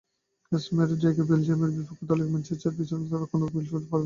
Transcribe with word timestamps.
কাসেমিরোর 0.49 0.99
জায়গায় 1.03 1.27
বেলজিয়ামের 1.31 1.71
বিপক্ষে 1.75 2.03
দলে 2.09 2.21
রয়েছেন 2.21 2.31
ম্যানচেস্টার 2.33 2.71
সিটির 2.77 3.19
রক্ষণাত্মক 3.21 3.49
মিডফিল্ডার 3.55 3.65
ফার্নান্দিনহো। 3.65 3.97